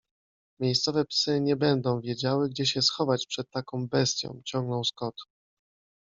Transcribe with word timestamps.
Miejscowe 0.59 1.05
psy 1.05 1.41
nie 1.41 1.55
będą 1.55 2.01
wiedziały, 2.01 2.49
gdzie 2.49 2.65
się 2.65 2.81
schować 2.81 3.25
przed 3.27 3.49
taką 3.51 3.87
bestią 3.87 4.41
ciągnął 4.45 4.83
Scott.- 4.83 5.15